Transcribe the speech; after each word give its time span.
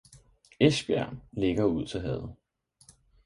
Esbjerg 0.59 1.17
ligger 1.31 1.63
ud 1.63 1.85
til 1.85 2.01
havet 2.01 2.35